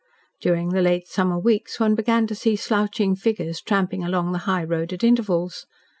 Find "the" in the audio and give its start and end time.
0.69-0.81, 4.31-4.39